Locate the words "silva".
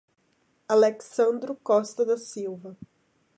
2.17-2.75